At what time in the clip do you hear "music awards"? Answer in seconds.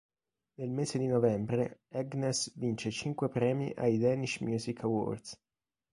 4.39-5.39